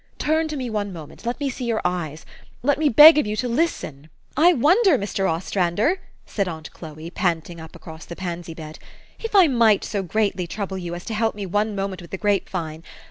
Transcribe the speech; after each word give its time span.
Turn 0.17 0.47
to 0.47 0.55
me 0.57 0.67
one 0.67 0.91
moment. 0.91 1.27
Let 1.27 1.39
me 1.39 1.47
see 1.51 1.65
your 1.65 1.79
eyes. 1.85 2.25
Let 2.63 2.79
me 2.79 2.89
beg 2.89 3.19
of 3.19 3.27
you 3.27 3.35
to 3.35 3.47
listen" 3.47 4.09
"I 4.47 4.51
wonder, 4.51 4.97
Mr. 4.97 5.29
Ostrander," 5.29 5.99
said 6.25 6.47
aunt 6.47 6.73
Chloe, 6.73 7.11
panting 7.11 7.61
up 7.61 7.75
across 7.75 8.05
the 8.05 8.15
pansy 8.15 8.55
bed, 8.55 8.79
"if 9.19 9.35
I 9.35 9.45
might 9.45 9.83
so 9.83 10.01
greatly 10.01 10.47
trouble 10.47 10.79
you 10.79 10.95
as 10.95 11.05
to 11.05 11.13
help 11.13 11.35
me 11.35 11.45
one 11.45 11.75
moment 11.75 12.01
with 12.01 12.09
the 12.09 12.17
grape 12.17 12.49
vine. 12.49 12.81